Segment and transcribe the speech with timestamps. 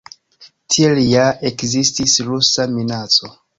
[0.75, 3.33] Tiel ja ekzistis rusa minaco.